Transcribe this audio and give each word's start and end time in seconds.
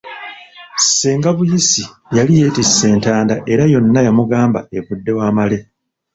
Ssenga 0.81 1.29
Buyisi 1.37 1.83
yali 2.15 2.33
yeetisse 2.39 2.85
entanda 2.93 3.35
era 3.53 3.63
yonna 3.73 3.99
yamugamba 4.07 4.59
evudde 4.77 5.11
wa 5.17 5.27
Male. 5.35 5.59